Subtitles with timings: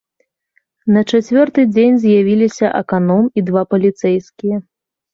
[0.95, 4.57] На чацвёрты дзень з'явіліся аканом і два паліцэйскія.